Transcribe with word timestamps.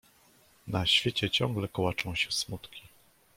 "Na 0.67 0.85
świecie 0.85 1.29
ciągle 1.29 1.67
kołaczą 1.67 2.15
się 2.15 2.31
smutki." 2.31 2.81